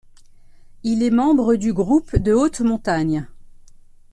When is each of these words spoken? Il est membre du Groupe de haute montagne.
Il 0.81 1.03
est 1.03 1.11
membre 1.11 1.57
du 1.57 1.73
Groupe 1.73 2.17
de 2.17 2.33
haute 2.33 2.61
montagne. 2.61 3.27